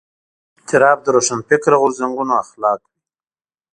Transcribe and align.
اعتراف 0.57 0.97
د 1.03 1.07
روښانفکره 1.15 1.75
غورځنګونو 1.81 2.33
اخلاق 2.43 2.79
وي. 2.89 2.99